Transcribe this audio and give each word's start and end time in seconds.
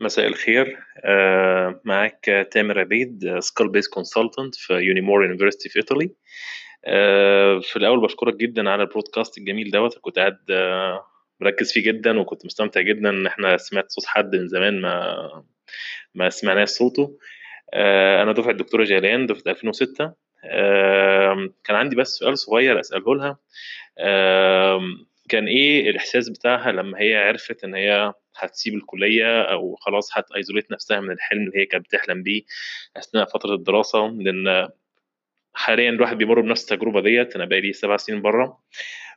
مساء 0.00 0.26
الخير. 0.26 0.78
آه، 1.04 1.80
معاك 1.84 2.48
تامر 2.52 2.78
عبيد 2.80 3.38
skull 3.38 3.68
base 3.68 3.88
consultant 3.88 4.54
في 4.54 4.72
Unimore 4.74 5.24
University 5.24 5.68
في 5.68 5.76
ايطالي 5.78 6.10
آه، 6.84 7.60
في 7.62 7.76
الأول 7.76 8.00
بشكرك 8.00 8.34
جدا 8.34 8.70
على 8.70 8.82
البودكاست 8.82 9.38
الجميل 9.38 9.70
دوت 9.70 9.98
كنت 9.98 10.18
قاعد 10.18 10.38
آه، 10.50 11.06
مركز 11.40 11.72
فيه 11.72 11.82
جدا 11.84 12.20
وكنت 12.20 12.46
مستمتع 12.46 12.80
جدا 12.80 13.10
إن 13.10 13.26
إحنا 13.26 13.56
سمعت 13.56 13.90
صوت 13.90 14.06
حد 14.06 14.36
من 14.36 14.48
زمان 14.48 14.80
ما 14.80 15.44
ما 16.14 16.30
سمعناش 16.30 16.68
صوته. 16.68 17.18
أنا 18.22 18.32
دفعة 18.32 18.50
الدكتورة 18.50 18.84
جيلان 18.84 19.26
دفعة 19.26 19.52
2006 19.52 20.12
كان 21.64 21.76
عندي 21.76 21.96
بس 21.96 22.08
سؤال 22.08 22.38
صغير 22.38 22.80
أسأله 22.80 23.14
لها. 23.14 23.38
كان 25.28 25.46
إيه 25.48 25.90
الإحساس 25.90 26.28
بتاعها 26.28 26.72
لما 26.72 27.00
هي 27.00 27.16
عرفت 27.16 27.64
إن 27.64 27.74
هي 27.74 28.12
هتسيب 28.36 28.74
الكلية 28.74 29.42
أو 29.42 29.74
خلاص 29.76 30.18
هتأيزوليت 30.18 30.70
نفسها 30.72 31.00
من 31.00 31.10
الحلم 31.10 31.42
اللي 31.42 31.58
هي 31.58 31.66
كانت 31.66 31.84
بتحلم 31.84 32.22
بيه 32.22 32.42
أثناء 32.96 33.24
فترة 33.24 33.54
الدراسة؟ 33.54 34.08
لأن 34.08 34.68
حاليا 35.54 35.90
الواحد 35.90 36.18
بيمر 36.18 36.40
بنفس 36.40 36.72
التجربة 36.72 37.00
ديت. 37.00 37.36
أنا 37.36 37.44
بقالي 37.44 37.72
سبع 37.72 37.96
سنين 37.96 38.22
بره 38.22 38.60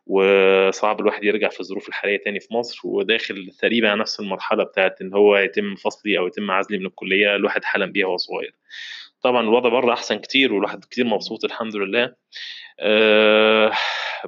وصعب 0.08 1.00
الواحد 1.02 1.24
يرجع 1.24 1.50
في 1.50 1.60
الظروف 1.60 1.90
الحالية 1.90 2.18
تاني 2.18 2.40
في 2.40 2.54
مصر 2.54 2.80
وداخل 2.84 3.52
تقريبا 3.60 3.90
على 3.90 4.00
نفس 4.00 4.20
المرحلة 4.20 4.64
بتاعت 4.64 5.02
إن 5.02 5.14
هو 5.14 5.38
يتم 5.38 5.76
فصلي 5.76 6.18
أو 6.18 6.28
يتم 6.28 6.52
عزلي 6.52 6.78
من 6.78 6.86
الكلية. 6.86 7.36
الواحد 7.36 7.64
حلم 7.64 7.92
بيها 7.92 8.06
وهو 8.08 8.18
صغير. 8.18 8.56
طبعا 9.22 9.42
الوضع 9.42 9.70
بره 9.70 9.94
أحسن 9.94 10.20
كتير 10.20 10.54
والواحد 10.54 10.86
كتير 10.86 11.06
مبسوط 11.06 11.44
الحمد 11.46 11.76
لله. 11.76 12.16
أه 12.80 13.72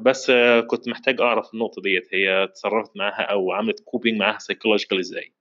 بس 0.04 0.32
كنت 0.68 0.90
محتاج 0.90 1.22
أعرف 1.22 1.54
النقطة 1.54 1.82
ديت 1.82 2.08
هي 2.14 2.44
اتصرفت 2.44 2.92
معاها 2.96 3.22
أو 3.22 3.52
عملت 3.52 3.80
coping 3.80 4.20
معاها 4.20 4.38
psychological 4.40 5.00
إزاي؟ 5.00 5.34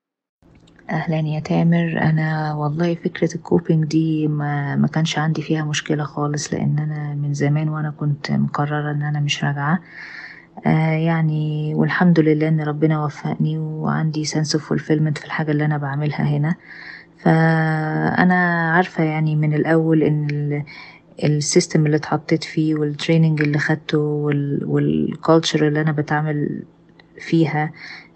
أهلا 0.90 1.28
يا 1.28 1.40
تامر. 1.40 2.00
أنا 2.02 2.54
والله 2.54 2.94
فكرة 2.94 3.34
ال 3.34 3.41
coping 3.41 3.84
دي 3.84 4.28
ما, 4.28 4.76
ما 4.76 4.88
كانش 4.88 5.18
عندي 5.18 5.42
فيها 5.42 5.64
مشكلة 5.64 6.04
خالص 6.04 6.54
لأن 6.54 6.78
أنا 6.78 7.14
من 7.14 7.34
زمان 7.34 7.68
وأنا 7.68 7.90
كنت 7.90 8.30
مقررة 8.30 8.90
إن 8.90 9.02
أنا 9.02 9.20
مش 9.20 9.44
راجعة. 9.44 9.80
آه 10.66 10.92
يعني 10.92 11.74
والحمد 11.74 12.20
لله 12.20 12.48
إن 12.48 12.60
ربنا 12.60 13.04
وفقني 13.04 13.58
وعندي 13.58 14.24
of 14.24 14.60
fulfillment 14.60 15.18
في 15.18 15.24
الحاجة 15.24 15.50
اللي 15.50 15.64
أنا 15.64 15.78
بعملها 15.78 16.22
هنا. 16.22 16.54
فأنا 17.18 18.72
عارفة 18.74 19.04
يعني 19.04 19.36
من 19.36 19.54
الأول 19.54 20.02
إن 20.02 20.64
ال 21.24 21.33
system 21.33 21.86
اللي 21.86 21.96
اتحطيت 21.96 22.44
فيه 22.44 22.74
وال 22.74 22.87
training 22.87 23.40
اللي 23.42 23.58
خدته 23.58 23.98
وال 24.66 24.89
culture 24.89 25.68
اللي 25.68 25.80
أنا 25.80 25.92
بتعامل 25.92 26.62
فيها 27.20 27.72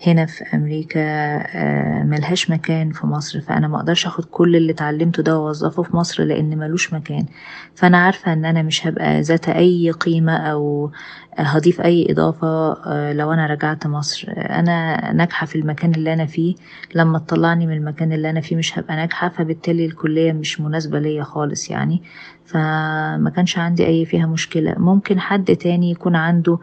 هنا 0.06 0.27
في 0.27 0.44
أمريكا 0.55 1.00
آه، 1.00 2.02
ملهاش 2.02 2.50
مكان 2.50 2.91
في 2.91 3.06
مصر. 3.06 3.41
فأنا 3.41 3.69
ما 3.69 3.77
أقدرش 3.77 4.06
آخد 4.06 4.25
كل 4.25 4.56
اللي 4.56 4.72
اتعلمته 4.72 5.22
ده 5.22 5.38
وأوظفه 5.38 5.83
في 5.83 5.97
مصر 5.97 6.22
لأن 6.25 6.58
ملوش 6.58 6.92
مكان. 6.94 7.27
فأنا 7.75 7.98
عارفة 7.98 8.33
إن 8.33 8.44
أنا 8.44 8.62
مش 8.62 8.86
هبقى 8.86 9.20
ذات 9.20 9.48
أي 9.48 9.91
قيمة 9.91 10.36
أو 10.36 10.91
هضيف 11.38 11.80
أي 11.80 12.06
إضافة 12.11 12.72
آه، 12.72 13.12
لو 13.12 13.33
أنا 13.33 13.47
رجعت 13.47 13.86
مصر. 13.86 14.33
أنا 14.36 15.12
ناجحة 15.12 15.47
في 15.47 15.56
المكان 15.56 15.91
اللي 15.94 16.12
أنا 16.12 16.27
فيه. 16.27 16.55
لما 16.94 17.19
تطلعني 17.19 17.66
من 17.66 17.72
المكان 17.77 18.12
اللي 18.12 18.31
أنا 18.31 18.41
فيه 18.41 18.56
مش 18.56 18.78
هبقى 18.78 18.97
ناجحة 18.97 19.28
فبالتالي 19.28 19.86
الكلية 19.86 20.33
مش 20.33 20.60
مناسبة 20.60 20.98
ليا 20.98 21.22
خالص 21.22 21.70
يعني. 21.70 22.03
فما 22.47 23.33
كانش 23.36 23.58
عندي 23.58 23.86
أي 23.86 24.05
فيها 24.05 24.27
مشكلة. 24.27 24.75
ممكن 24.78 25.20
حد 25.20 25.56
تاني 25.56 25.91
يكون 25.91 26.16
عنده 26.16 26.58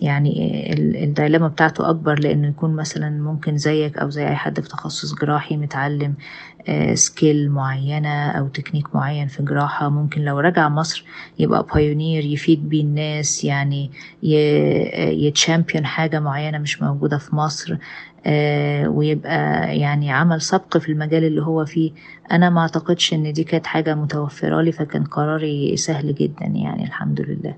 يعني 0.00 0.66
ال 1.04 1.09
dilemma 1.09 1.48
بتاعته 1.48 1.90
أكبر 1.90 2.18
لأنه 2.18 2.48
يكون 2.48 2.76
مثلا 2.76 3.10
ممكن 3.10 3.56
زيك 3.56 3.98
أو 3.98 4.10
زي 4.10 4.28
أي 4.28 4.36
حد 4.36 4.60
في 4.60 4.68
تخصص 4.68 5.14
جراحي 5.14 5.56
متعلم 5.56 6.14
skill 6.94 7.50
معينة 7.50 8.30
أو 8.30 8.48
تكنيك 8.48 8.94
معين 8.94 9.26
في 9.28 9.42
جراحة. 9.42 9.88
ممكن 9.88 10.20
لو 10.24 10.40
رجع 10.40 10.68
مصر 10.68 11.04
يبقى 11.38 11.66
pioneer 11.74 12.24
يفيد 12.24 12.68
بيه 12.68 12.82
الناس 12.82 13.44
يعني 13.44 13.90
ي 15.26 15.33
champion 15.33 15.86
حاجة 15.86 16.20
معينة 16.20 16.58
مش 16.58 16.82
موجودة 16.82 17.18
في 17.18 17.36
مصر 17.36 17.76
ويبقى 18.86 19.78
يعني 19.78 20.10
عمل 20.12 20.40
سبق 20.42 20.78
في 20.78 20.92
المجال 20.92 21.24
اللي 21.24 21.42
هو 21.42 21.64
فيه. 21.64 21.92
أنا 22.32 22.50
ما 22.50 22.60
أعتقدش 22.60 23.14
إن 23.14 23.32
دي 23.32 23.44
كانت 23.44 23.66
حاجة 23.66 23.94
متوفرة 23.94 24.60
لي 24.62 24.72
فكان 24.72 25.04
قراري 25.04 25.76
سهل 25.76 26.14
جدا 26.14 26.46
يعني 26.46 26.84
الحمد 26.84 27.20
لله. 27.20 27.54